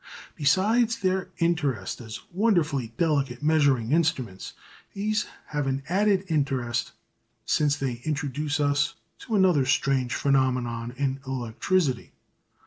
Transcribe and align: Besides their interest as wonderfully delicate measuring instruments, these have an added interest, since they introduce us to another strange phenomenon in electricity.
Besides 0.35 0.97
their 0.97 1.29
interest 1.37 2.01
as 2.01 2.21
wonderfully 2.31 2.87
delicate 2.97 3.43
measuring 3.43 3.91
instruments, 3.91 4.53
these 4.95 5.27
have 5.49 5.67
an 5.67 5.83
added 5.89 6.23
interest, 6.27 6.93
since 7.45 7.75
they 7.75 8.01
introduce 8.03 8.59
us 8.59 8.95
to 9.19 9.35
another 9.35 9.63
strange 9.67 10.15
phenomenon 10.15 10.91
in 10.97 11.19
electricity. 11.27 12.13